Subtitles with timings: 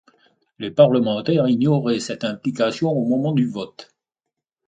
[0.57, 3.93] Les parlementaires ignoraient cette implication au moment du vote.